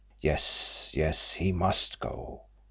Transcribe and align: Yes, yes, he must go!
Yes, 0.19 0.89
yes, 0.95 1.33
he 1.33 1.51
must 1.51 1.99
go! 1.99 2.45